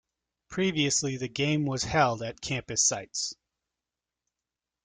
Previously 0.49 1.15
the 1.17 1.27
game 1.27 1.63
was 1.67 1.83
held 1.83 2.23
at 2.23 2.41
campus 2.41 2.83
sites. 2.83 3.35